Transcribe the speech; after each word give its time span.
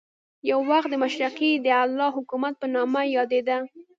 یو 0.49 0.59
وخت 0.71 0.89
د 0.91 0.95
مشرقي 1.03 1.51
د 1.57 1.65
اعلی 1.79 2.07
حکومت 2.17 2.53
په 2.61 2.67
نامه 2.75 3.01
یادېده. 3.15 3.57